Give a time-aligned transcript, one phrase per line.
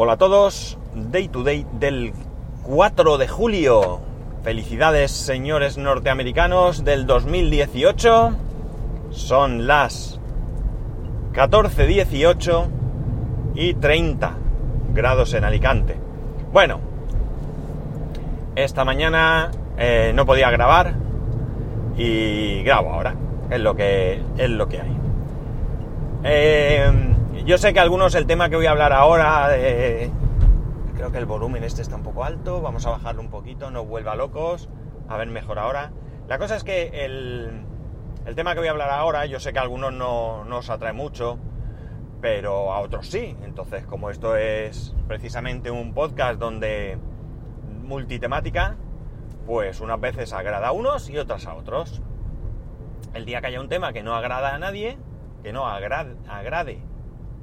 [0.00, 2.12] Hola a todos, Day to Day del
[2.62, 3.98] 4 de julio.
[4.44, 8.30] Felicidades señores norteamericanos del 2018.
[9.10, 10.20] Son las
[11.32, 12.68] 14.18
[13.56, 14.36] y 30
[14.94, 15.96] grados en Alicante.
[16.52, 16.78] Bueno,
[18.54, 20.94] esta mañana eh, no podía grabar
[21.96, 23.16] y grabo ahora.
[23.50, 24.96] Es lo que, es lo que hay.
[26.22, 27.07] Eh,
[27.48, 30.10] yo sé que algunos el tema que voy a hablar ahora, eh,
[30.94, 33.86] creo que el volumen este está un poco alto, vamos a bajarlo un poquito, no
[33.86, 34.68] vuelva locos,
[35.08, 35.90] a ver mejor ahora.
[36.28, 37.64] La cosa es que el,
[38.26, 40.68] el tema que voy a hablar ahora, yo sé que a algunos no, no os
[40.68, 41.38] atrae mucho,
[42.20, 43.34] pero a otros sí.
[43.42, 46.98] Entonces, como esto es precisamente un podcast donde
[47.82, 48.76] multitemática,
[49.46, 52.02] pues unas veces agrada a unos y otras a otros.
[53.14, 54.98] El día que haya un tema que no agrada a nadie,
[55.42, 56.87] que no agrade, agrade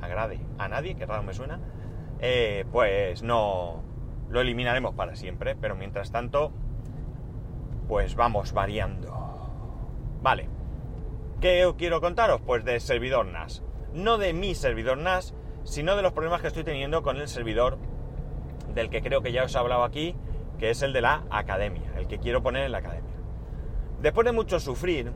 [0.00, 1.60] agrade a nadie, que raro me suena,
[2.20, 3.82] eh, pues no
[4.28, 5.56] lo eliminaremos para siempre.
[5.56, 6.52] Pero mientras tanto,
[7.88, 9.12] pues vamos variando.
[10.22, 10.48] Vale.
[11.40, 12.40] ¿Qué quiero contaros?
[12.40, 13.62] Pues de servidor NAS.
[13.92, 17.78] No de mi servidor NAS, sino de los problemas que estoy teniendo con el servidor
[18.74, 20.14] del que creo que ya os he hablado aquí,
[20.58, 23.14] que es el de la academia, el que quiero poner en la academia.
[24.00, 25.12] Después de mucho sufrir,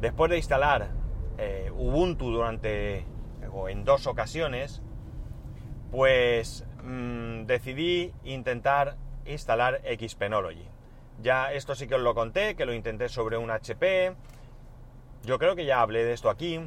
[0.00, 0.90] después de instalar
[1.38, 3.06] eh, Ubuntu durante
[3.52, 4.82] o en dos ocasiones,
[5.90, 10.66] pues mmm, decidí intentar instalar Xpenology.
[11.20, 14.14] Ya esto sí que os lo conté, que lo intenté sobre un HP.
[15.24, 16.60] Yo creo que ya hablé de esto aquí.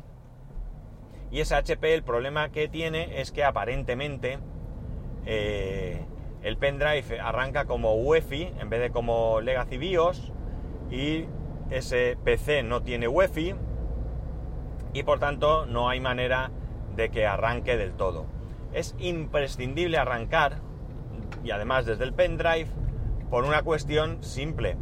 [1.31, 4.39] Y ese HP el problema que tiene es que aparentemente
[5.25, 6.05] eh,
[6.43, 10.31] el pendrive arranca como UEFI en vez de como Legacy BIOS
[10.91, 11.25] y
[11.71, 13.55] ese PC no tiene UEFI
[14.93, 16.51] y por tanto no hay manera
[16.95, 18.25] de que arranque del todo.
[18.73, 20.57] Es imprescindible arrancar,
[21.43, 22.67] y además desde el pendrive,
[23.29, 24.77] por una cuestión simple.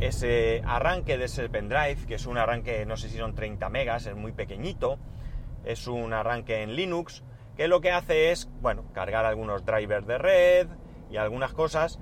[0.00, 4.06] Ese arranque de ese pendrive, que es un arranque, no sé si son 30 megas,
[4.06, 4.98] es muy pequeñito,
[5.64, 7.24] es un arranque en Linux,
[7.56, 10.68] que lo que hace es, bueno, cargar algunos drivers de red
[11.10, 11.98] y algunas cosas,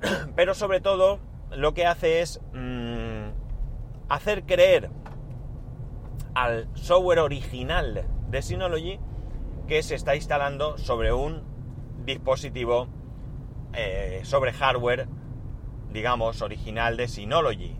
[0.36, 1.18] pero sobre todo
[1.50, 3.30] lo que hace es mmm,
[4.08, 4.90] hacer creer
[6.34, 9.00] al software original de Synology
[9.66, 11.42] que se está instalando sobre un
[12.04, 12.88] dispositivo,
[13.72, 15.08] eh, sobre hardware,
[15.92, 17.76] digamos, original de Synology.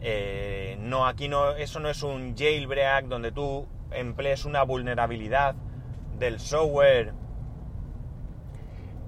[0.00, 5.54] Eh, no, aquí no, eso no es un jailbreak donde tú emplees una vulnerabilidad
[6.18, 7.14] del software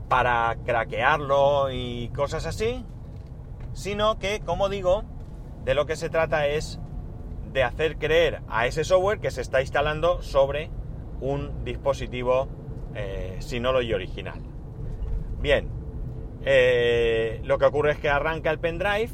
[0.08, 2.84] para craquearlo y cosas así,
[3.72, 5.04] sino que, como digo,
[5.64, 6.80] de lo que se trata es
[7.56, 10.68] de hacer creer a ese software que se está instalando sobre
[11.22, 12.48] un dispositivo
[12.94, 14.42] eh, Synology original.
[15.40, 15.66] Bien,
[16.44, 19.08] eh, lo que ocurre es que arranca el pendrive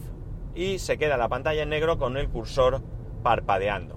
[0.56, 2.82] y se queda la pantalla en negro con el cursor
[3.22, 3.96] parpadeando.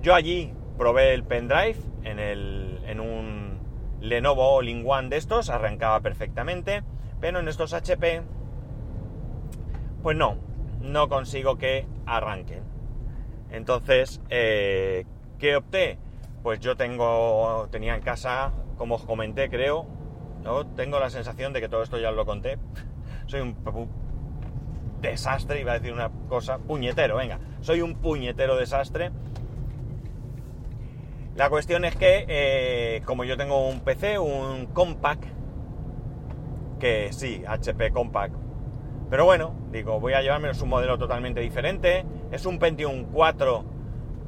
[0.00, 3.58] Yo allí probé el pendrive en, en un
[4.00, 6.84] Lenovo All-in-One de estos, arrancaba perfectamente,
[7.20, 8.22] pero en estos HP,
[10.04, 10.38] pues no,
[10.82, 12.75] no consigo que arranquen.
[13.50, 15.04] Entonces, eh,
[15.38, 15.98] ¿qué opté?
[16.42, 19.86] Pues yo tengo, tenía en casa, como os comenté, creo,
[20.44, 20.66] ¿no?
[20.66, 22.58] tengo la sensación de que todo esto ya os lo conté.
[23.26, 23.56] Soy un,
[25.00, 29.10] desastre, iba a decir una cosa, puñetero, venga, soy un puñetero desastre.
[31.34, 35.24] La cuestión es que, eh, como yo tengo un PC, un Compact,
[36.80, 38.34] que sí, HP Compact,
[39.08, 42.04] pero bueno, digo, voy a llevarme un modelo totalmente diferente.
[42.30, 43.64] Es un Pentium 4,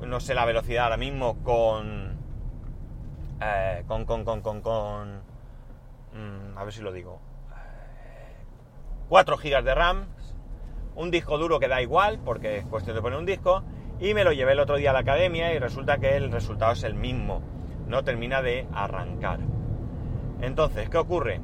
[0.07, 2.17] no sé la velocidad ahora mismo, con...
[3.41, 5.21] Eh, con, con, con, con,
[6.13, 7.21] mmm, a ver si lo digo.
[9.09, 10.07] 4 GB de RAM,
[10.97, 13.63] un disco duro que da igual, porque es cuestión de poner un disco,
[14.01, 16.73] y me lo llevé el otro día a la academia y resulta que el resultado
[16.73, 17.41] es el mismo,
[17.87, 19.41] no termina de arrancar.
[20.41, 21.41] Entonces, ¿qué ocurre?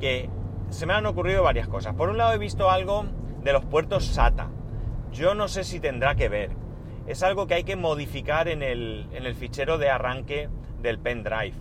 [0.00, 0.28] Que
[0.72, 1.94] se me han ocurrido varias cosas.
[1.94, 3.04] Por un lado he visto algo
[3.42, 4.50] de los puertos SATA.
[5.10, 6.50] Yo no sé si tendrá que ver.
[7.06, 10.48] Es algo que hay que modificar en el, en el fichero de arranque
[10.80, 11.52] del pendrive.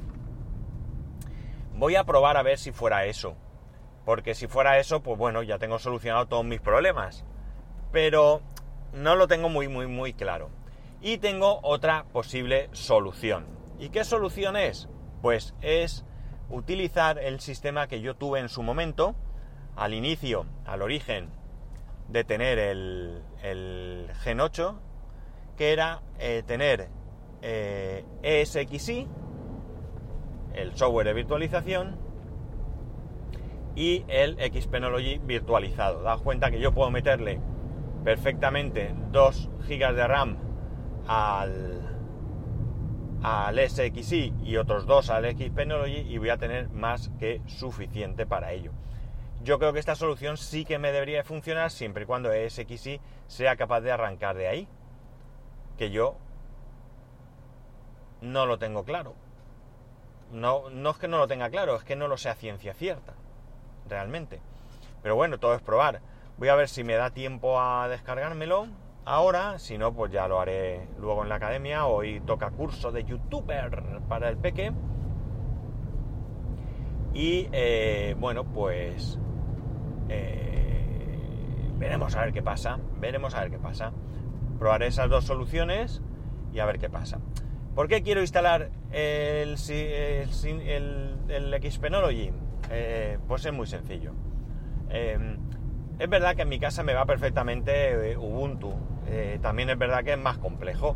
[1.74, 3.36] Voy a probar a ver si fuera eso.
[4.06, 7.26] Porque si fuera eso, pues bueno, ya tengo solucionado todos mis problemas.
[7.92, 8.42] Pero
[8.94, 10.50] no lo tengo muy, muy, muy claro.
[11.02, 13.46] Y tengo otra posible solución.
[13.78, 14.88] ¿Y qué solución es?
[15.22, 16.06] Pues es
[16.52, 19.16] utilizar el sistema que yo tuve en su momento,
[19.76, 21.30] al inicio, al origen
[22.10, 24.80] de tener el, Gen 8,
[25.58, 26.90] que era eh, tener
[27.42, 29.08] eh, ESXi
[30.54, 31.98] el software de virtualización
[33.76, 36.04] y el Xpenology virtualizado.
[36.04, 37.40] Daos cuenta que yo puedo meterle
[38.04, 40.38] perfectamente 2 GB de RAM
[41.08, 41.91] al,
[43.24, 48.52] al SXI y otros dos al Xpenology y voy a tener más que suficiente para
[48.52, 48.72] ello.
[49.44, 53.56] Yo creo que esta solución sí que me debería funcionar siempre y cuando SXI sea
[53.56, 54.68] capaz de arrancar de ahí.
[55.78, 56.16] Que yo
[58.22, 59.16] no lo tengo claro.
[60.32, 63.14] No, no es que no lo tenga claro, es que no lo sea ciencia cierta,
[63.90, 64.40] realmente.
[65.02, 66.02] Pero bueno, todo es probar.
[66.38, 68.68] Voy a ver si me da tiempo a descargármelo
[69.06, 71.86] ahora, si no, pues ya lo haré luego en la academia.
[71.86, 74.72] Hoy toca curso de youtuber para el peque.
[77.14, 79.20] Y eh, bueno, pues
[80.10, 82.80] eh, veremos a ver qué pasa.
[83.00, 83.92] Veremos a ver qué pasa.
[84.60, 86.02] Probaré esas dos soluciones
[86.54, 87.20] y a ver qué pasa.
[87.76, 92.32] ¿Por qué quiero instalar el, Xpenology?
[92.70, 94.14] Eh, pues es muy sencillo.
[96.02, 98.74] Es verdad que en mi casa me va perfectamente Ubuntu.
[99.40, 100.96] también es verdad que es más complejo.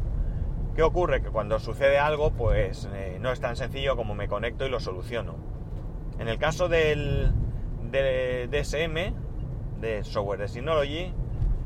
[0.76, 1.22] ¿Qué ocurre?
[1.22, 5.36] Que cuando sucede algo, pues no es tan sencillo como me conecto y lo soluciono.
[6.18, 7.32] En el caso del,
[7.92, 11.14] de DSM, de Software de Synology,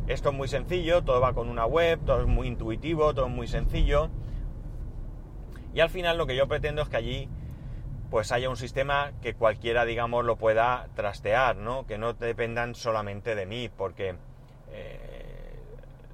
[0.08, 3.32] esto es muy sencillo, todo va con una web, todo es muy intuitivo, todo es
[3.32, 4.10] muy sencillo.
[5.74, 7.30] Y al final lo que yo pretendo es que allí
[8.10, 11.86] pues haya un sistema que cualquiera, digamos, lo pueda trastear, ¿no?
[11.86, 14.16] Que no dependan solamente de mí, porque
[14.72, 15.10] eh,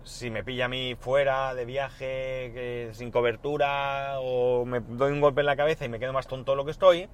[0.04, 5.42] si me pilla a mí fuera de viaje, sin cobertura, o me doy un golpe
[5.42, 7.08] en la cabeza y me quedo más tonto de lo que estoy,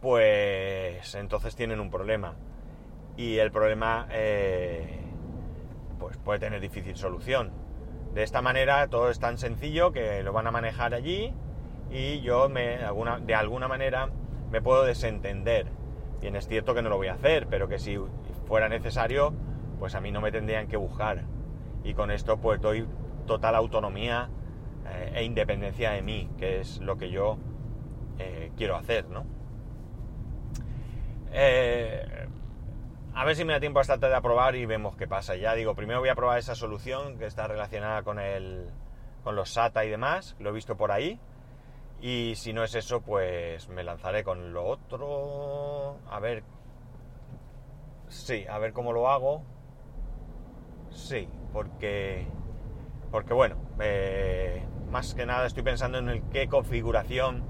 [0.00, 2.34] pues entonces tienen un problema.
[3.16, 5.00] Y el problema eh,
[5.98, 7.52] pues puede tener difícil solución.
[8.14, 11.34] De esta manera todo es tan sencillo que lo van a manejar allí
[11.90, 12.78] y yo me,
[13.22, 14.08] de alguna manera
[14.50, 15.66] me puedo desentender.
[16.20, 17.98] Bien, es cierto que no lo voy a hacer, pero que si
[18.46, 19.32] fuera necesario,
[19.78, 21.24] pues a mí no me tendrían que buscar.
[21.84, 22.86] Y con esto pues doy
[23.26, 24.28] total autonomía
[24.86, 27.38] eh, e independencia de mí, que es lo que yo
[28.18, 29.24] eh, quiero hacer, ¿no?
[31.30, 32.26] Eh,
[33.14, 35.36] a ver si me da tiempo hasta de aprobar y vemos qué pasa.
[35.36, 38.70] Ya digo, primero voy a probar esa solución que está relacionada con, el,
[39.22, 41.20] con los SATA y demás, lo he visto por ahí.
[42.00, 45.96] Y si no es eso, pues me lanzaré con lo otro.
[46.10, 46.44] A ver.
[48.08, 49.42] Sí, a ver cómo lo hago.
[50.90, 52.26] Sí, porque.
[53.10, 57.42] Porque bueno, eh, más que nada estoy pensando en el qué configuración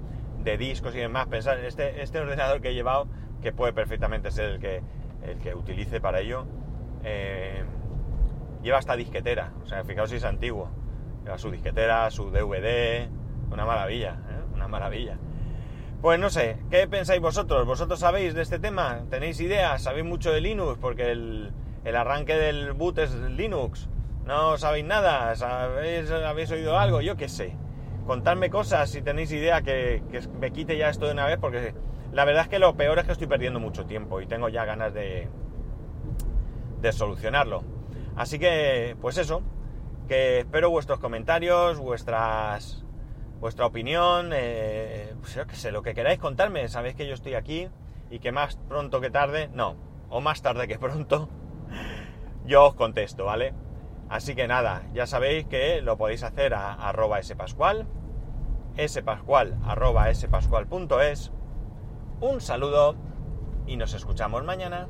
[0.44, 1.26] de discos y demás.
[1.26, 3.08] Pensar, este, este ordenador que he llevado
[3.42, 4.82] que puede perfectamente ser el que,
[5.22, 6.46] el que utilice para ello,
[7.04, 7.64] eh,
[8.62, 9.52] lleva hasta disquetera.
[9.62, 10.70] O sea, fijaos si es antiguo.
[11.24, 13.08] Lleva su disquetera, su DVD,
[13.50, 14.16] una maravilla.
[14.68, 15.16] Maravilla.
[16.00, 17.66] Pues no sé, ¿qué pensáis vosotros?
[17.66, 19.02] ¿Vosotros sabéis de este tema?
[19.10, 19.82] ¿Tenéis ideas?
[19.82, 20.78] ¿Sabéis mucho de Linux?
[20.80, 21.52] Porque el,
[21.84, 23.88] el arranque del boot es Linux.
[24.24, 25.34] ¿No sabéis nada?
[25.34, 27.00] ¿Sabéis, ¿Habéis oído algo?
[27.00, 27.56] Yo qué sé.
[28.06, 31.74] Contadme cosas si tenéis idea que, que me quite ya esto de una vez porque
[32.12, 34.64] la verdad es que lo peor es que estoy perdiendo mucho tiempo y tengo ya
[34.64, 35.28] ganas de,
[36.80, 37.62] de solucionarlo.
[38.16, 39.42] Así que, pues eso,
[40.08, 42.84] que espero vuestros comentarios, vuestras,
[43.40, 46.68] vuestra opinión, eh, pues yo que sé, lo que queráis contarme.
[46.68, 47.68] Sabéis que yo estoy aquí
[48.10, 49.76] y que más pronto que tarde, no,
[50.08, 51.28] o más tarde que pronto,
[52.46, 53.54] yo os contesto, ¿vale?
[54.08, 57.86] Así que nada, ya sabéis que lo podéis hacer a arroba spascual,
[58.86, 61.32] spascual arroba spascual.es
[62.20, 62.96] un saludo
[63.66, 64.88] y nos escuchamos mañana.